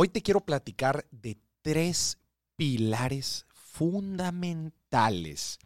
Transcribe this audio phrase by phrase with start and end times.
[0.00, 2.18] Hoy te quiero platicar de tres
[2.54, 5.58] pilares fundamentales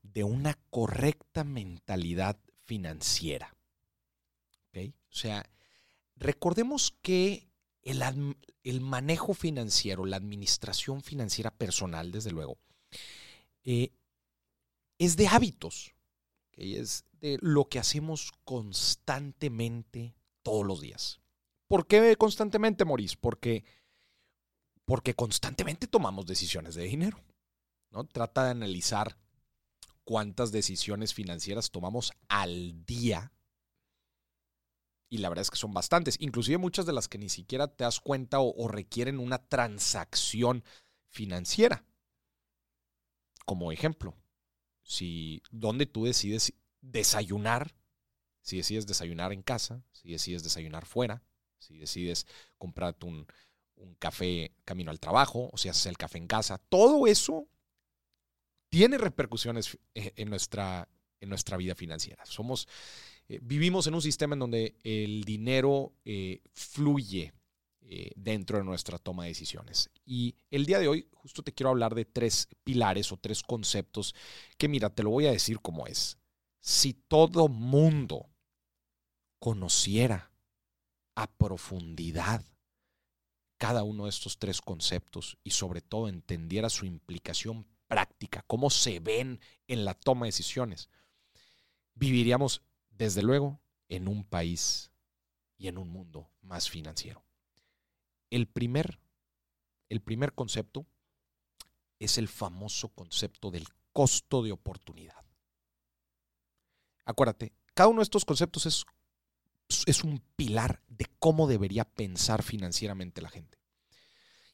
[0.00, 3.56] de una correcta mentalidad financiera.
[4.68, 4.94] ¿Okay?
[5.10, 5.50] O sea,
[6.14, 7.48] recordemos que
[7.82, 8.00] el,
[8.62, 12.58] el, manejo financiero, la administración financiera personal, desde luego,
[13.64, 13.90] eh,
[14.98, 15.96] es de hábitos,
[16.52, 20.14] es de lo que hacemos constantemente
[20.44, 21.18] todos los días.
[21.68, 23.16] ¿Por qué constantemente, Maurice?
[23.20, 23.64] Porque,
[24.86, 27.22] porque constantemente tomamos decisiones de dinero.
[27.90, 28.04] ¿no?
[28.04, 29.18] Trata de analizar
[30.04, 33.32] cuántas decisiones financieras tomamos al día.
[35.10, 37.84] Y la verdad es que son bastantes, inclusive muchas de las que ni siquiera te
[37.84, 40.64] das cuenta o, o requieren una transacción
[41.10, 41.84] financiera.
[43.44, 44.14] Como ejemplo,
[44.82, 47.74] si donde tú decides desayunar,
[48.42, 51.22] si decides desayunar en casa, si decides desayunar fuera,
[51.58, 52.26] si decides
[52.56, 53.26] comprarte un,
[54.00, 57.46] café camino al trabajo, o si haces el café en casa, todo eso
[58.68, 60.88] tiene repercusiones eh, en nuestra,
[61.20, 62.26] en nuestra vida financiera.
[62.26, 62.66] Somos,
[63.28, 67.32] eh, vivimos en un sistema en donde el dinero eh, fluye
[68.16, 69.88] dentro de nuestra toma de decisiones.
[70.04, 74.14] Y el día de hoy justo te quiero hablar de tres pilares o tres conceptos
[74.58, 76.18] que mira, te lo voy a decir como es.
[76.60, 78.28] Si todo mundo
[79.38, 80.27] conociera
[81.18, 82.44] a profundidad
[83.56, 89.00] cada uno de estos tres conceptos y sobre todo entendiera su implicación práctica, cómo se
[89.00, 90.88] ven en la toma de decisiones,
[91.94, 94.92] viviríamos desde luego en un país
[95.56, 97.24] y en un mundo más financiero.
[98.30, 99.00] El primer,
[99.88, 100.86] el primer concepto
[101.98, 105.24] es el famoso concepto del costo de oportunidad.
[107.04, 108.84] Acuérdate, cada uno de estos conceptos es
[109.86, 113.58] es un pilar de cómo debería pensar financieramente la gente.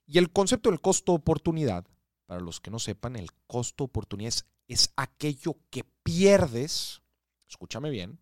[0.07, 1.87] Y el concepto del costo-oportunidad,
[2.27, 7.03] para los que no sepan, el costo-oportunidad es, es aquello que pierdes,
[7.49, 8.19] escúchame bien,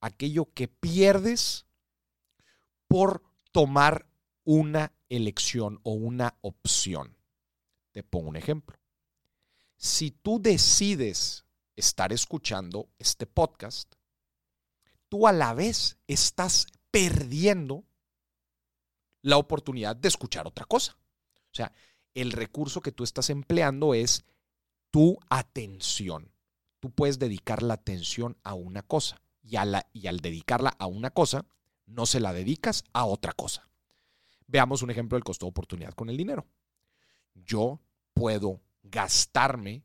[0.00, 1.66] aquello que pierdes
[2.86, 3.22] por
[3.52, 4.06] tomar
[4.44, 7.16] una elección o una opción.
[7.92, 8.78] Te pongo un ejemplo.
[9.76, 11.44] Si tú decides
[11.76, 13.94] estar escuchando este podcast,
[15.10, 17.84] tú a la vez estás perdiendo
[19.20, 20.96] la oportunidad de escuchar otra cosa.
[21.52, 21.72] O sea,
[22.14, 24.24] el recurso que tú estás empleando es
[24.90, 26.32] tu atención.
[26.78, 31.44] Tú puedes dedicar la atención a una cosa y, al dedicarla a una cosa,
[31.86, 33.68] no se la dedicas a otra cosa.
[34.46, 36.46] Veamos un ejemplo del costo de oportunidad con el dinero.
[37.34, 37.80] Yo
[38.14, 39.84] puedo gastarme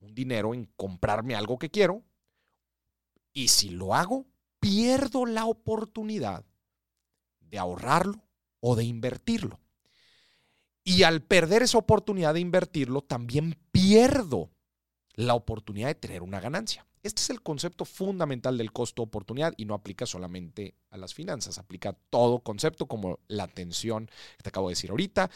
[0.00, 2.02] un dinero en comprarme algo que quiero
[3.32, 4.26] y si lo hago,
[4.70, 6.44] pierdo la oportunidad
[7.40, 8.22] de ahorrarlo
[8.60, 9.58] o de invertirlo.
[10.84, 14.52] Y al perder esa oportunidad de invertirlo, también pierdo
[15.14, 16.86] la oportunidad de tener una ganancia.
[17.02, 21.88] Este es el concepto fundamental del costo-oportunidad y no aplica solamente a las finanzas, aplica
[21.88, 25.30] a todo concepto como la atención que te acabo de decir ahorita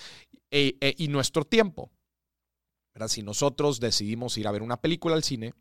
[0.52, 1.90] e, e, y nuestro tiempo.
[3.08, 5.54] Si nosotros decidimos ir a ver una película al cine,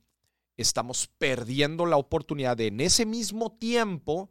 [0.57, 4.29] estamos perdiendo la oportunidad de en ese mismo tiempo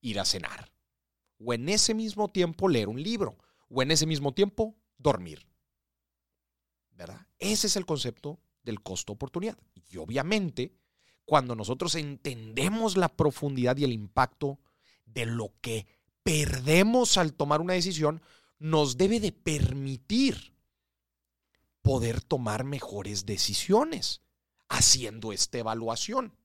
[0.00, 0.72] ir a cenar.
[1.38, 3.38] O en ese mismo tiempo leer un libro.
[3.68, 5.46] O en ese mismo tiempo dormir.
[6.90, 7.26] ¿Verdad?
[7.38, 9.56] Ese es el concepto del costo-oportunidad.
[9.90, 10.74] Y obviamente,
[11.24, 14.58] cuando nosotros entendemos la profundidad y el impacto
[15.06, 15.86] de lo que
[16.22, 18.20] perdemos al tomar una decisión,
[18.58, 20.54] nos debe de permitir
[21.82, 24.20] poder tomar mejores decisiones
[24.68, 26.36] haciendo esta evaluación.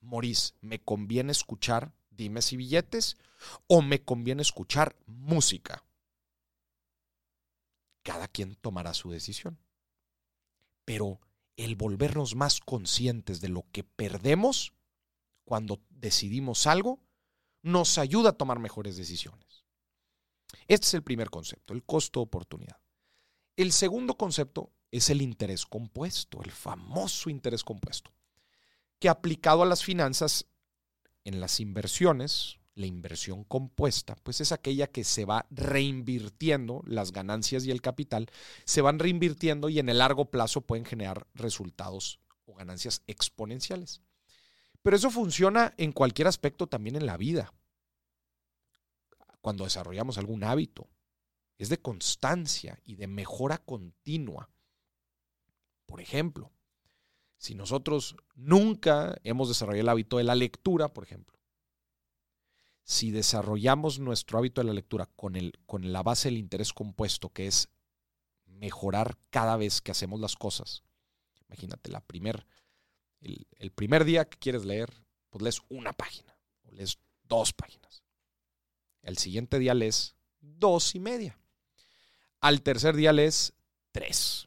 [0.00, 3.16] Moris, ¿me conviene escuchar dimes y billetes
[3.66, 5.84] o me conviene escuchar música?
[8.02, 9.58] Cada quien tomará su decisión.
[10.84, 11.20] Pero
[11.56, 14.72] el volvernos más conscientes de lo que perdemos
[15.44, 17.00] cuando decidimos algo
[17.62, 19.64] nos ayuda a tomar mejores decisiones.
[20.66, 22.80] Este es el primer concepto, el costo-oportunidad.
[23.56, 28.12] El segundo concepto es el interés compuesto, el famoso interés compuesto,
[29.00, 30.46] que aplicado a las finanzas,
[31.24, 37.64] en las inversiones, la inversión compuesta, pues es aquella que se va reinvirtiendo, las ganancias
[37.64, 38.28] y el capital
[38.64, 44.00] se van reinvirtiendo y en el largo plazo pueden generar resultados o ganancias exponenciales.
[44.82, 47.52] Pero eso funciona en cualquier aspecto también en la vida.
[49.40, 50.88] Cuando desarrollamos algún hábito,
[51.58, 54.50] es de constancia y de mejora continua.
[55.92, 56.50] Por ejemplo,
[57.36, 61.38] si nosotros nunca hemos desarrollado el hábito de la lectura, por ejemplo,
[62.82, 67.28] si desarrollamos nuestro hábito de la lectura con, el, con la base del interés compuesto,
[67.28, 67.68] que es
[68.46, 70.82] mejorar cada vez que hacemos las cosas.
[71.48, 72.46] Imagínate, la primer,
[73.20, 78.02] el, primer día que quieres leer, pues lees una página o lees dos páginas.
[79.02, 81.38] El siguiente día lees dos y media.
[82.40, 83.52] Al tercer día lees
[83.90, 84.41] tres.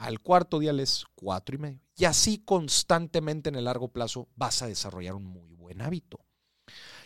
[0.00, 1.82] Al cuarto día lees cuatro y medio.
[1.94, 6.24] Y así constantemente en el largo plazo vas a desarrollar un muy buen hábito.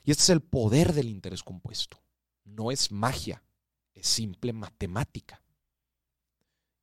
[0.04, 2.00] Y este es el poder del interés compuesto.
[2.44, 3.42] No es magia,
[3.94, 5.42] es simple matemática.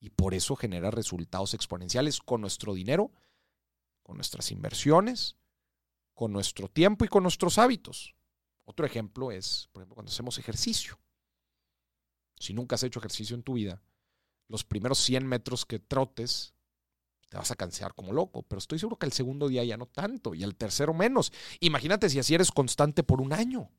[0.01, 3.13] Y por eso genera resultados exponenciales con nuestro dinero,
[4.03, 5.37] con nuestras inversiones,
[6.13, 8.15] con nuestro tiempo y con nuestros hábitos.
[8.65, 10.99] Otro ejemplo es, por ejemplo, cuando hacemos ejercicio.
[12.37, 13.81] Si nunca has hecho ejercicio en tu vida,
[14.51, 16.53] los primeros 100 metros que trotes,
[17.29, 19.85] te vas a cansar como loco, pero estoy seguro que el segundo día ya no
[19.85, 21.31] tanto y el tercero menos.
[21.61, 23.71] Imagínate si así eres constante por un año.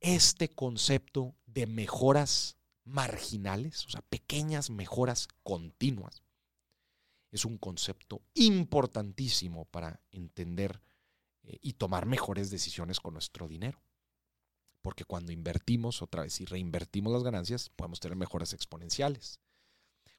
[0.00, 6.22] Este concepto de mejoras marginales, o sea, pequeñas mejoras continuas,
[7.30, 10.80] es un concepto importantísimo para entender
[11.42, 13.82] eh, y tomar mejores decisiones con nuestro dinero.
[14.80, 19.41] Porque cuando invertimos otra vez y reinvertimos las ganancias, podemos tener mejoras exponenciales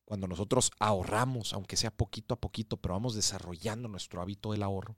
[0.06, 4.98] cuando nosotros ahorramos, aunque sea poquito a poquito, pero vamos desarrollando nuestro hábito del ahorro,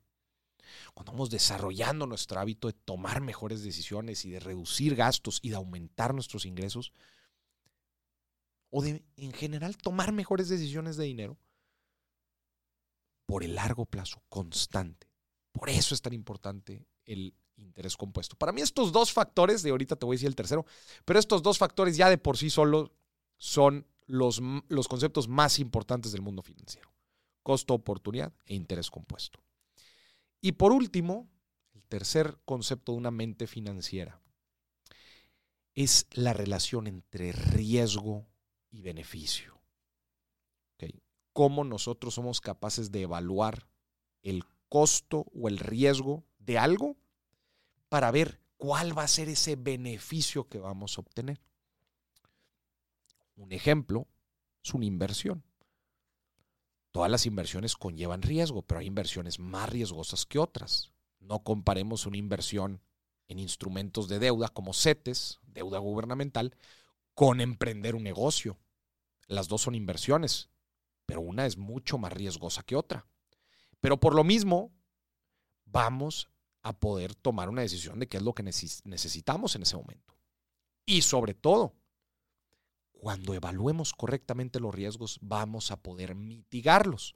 [0.93, 5.55] cuando vamos desarrollando nuestro hábito de tomar mejores decisiones y de reducir gastos y de
[5.55, 6.91] aumentar nuestros ingresos,
[8.71, 11.37] o de en general tomar mejores decisiones de dinero,
[13.25, 15.07] por el largo plazo, constante.
[15.51, 18.35] Por eso es tan importante el interés compuesto.
[18.35, 20.65] Para mí estos dos factores, de ahorita te voy a decir el tercero,
[21.05, 22.93] pero estos dos factores ya de por sí solo
[23.37, 26.91] son los, los conceptos más importantes del mundo financiero.
[27.43, 29.39] Costo, oportunidad e interés compuesto.
[30.41, 31.29] Y por último,
[31.73, 34.21] el tercer concepto de una mente financiera
[35.73, 38.25] es la relación entre riesgo
[38.71, 39.55] y beneficio.
[41.33, 43.67] Cómo nosotros somos capaces de evaluar
[44.23, 46.95] el costo o el riesgo de algo
[47.89, 51.41] para ver cuál va a ser ese beneficio que vamos a obtener.
[53.35, 54.07] Un ejemplo
[54.63, 55.43] es una inversión.
[56.91, 60.93] Todas las inversiones conllevan riesgo, pero hay inversiones más riesgosas que otras.
[61.19, 62.81] No comparemos una inversión
[63.27, 66.55] en instrumentos de deuda como CETES, deuda gubernamental,
[67.13, 68.57] con emprender un negocio.
[69.27, 70.49] Las dos son inversiones,
[71.05, 73.07] pero una es mucho más riesgosa que otra.
[73.81, 74.71] Pero por lo mismo,
[75.65, 76.29] vamos
[76.61, 80.17] a poder tomar una decisión de qué es lo que necesitamos en ese momento.
[80.85, 81.75] Y sobre todo,
[83.05, 87.15] cuando evaluemos correctamente los riesgos, vamos a poder mitigarlos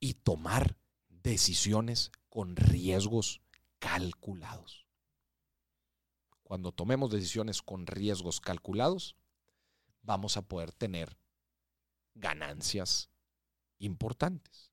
[0.00, 0.76] y tomar
[1.08, 3.40] decisiones con riesgos
[3.78, 4.88] calculados.
[6.42, 9.14] Cuando tomemos decisiones con riesgos calculados,
[10.02, 11.16] vamos a poder tener
[12.16, 13.08] ganancias
[13.78, 14.72] importantes.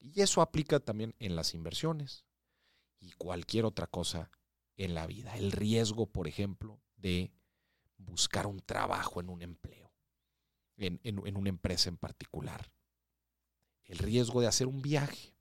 [0.00, 2.24] Y eso aplica también en las inversiones
[2.98, 4.30] y cualquier otra cosa
[4.78, 5.36] en la vida.
[5.36, 7.30] El riesgo, por ejemplo, de
[7.96, 9.92] buscar un trabajo en un empleo,
[10.76, 12.70] en, una empresa en particular.
[13.84, 15.34] El riesgo de hacer un viaje.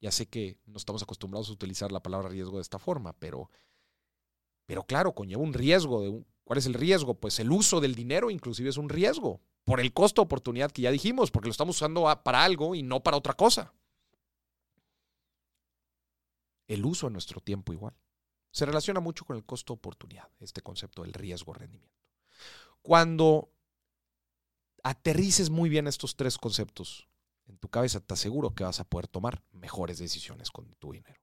[0.00, 3.50] Ya sé que no estamos acostumbrados a utilizar la palabra riesgo de esta forma, pero,
[4.66, 6.02] pero claro, conlleva un riesgo.
[6.02, 7.14] De ¿Cuál es el riesgo?
[7.14, 10.90] Pues el uso del dinero inclusive es un riesgo, por el costo oportunidad que ya
[10.90, 13.72] dijimos, porque lo estamos usando para algo y no para otra cosa.
[16.66, 17.94] El uso de nuestro tiempo igual.
[18.52, 21.96] Se relaciona mucho con el costo-oportunidad, este concepto del riesgo-rendimiento.
[22.82, 23.50] Cuando
[24.82, 27.08] aterrices muy bien estos tres conceptos
[27.46, 31.21] en tu cabeza, te aseguro que vas a poder tomar mejores decisiones con tu dinero.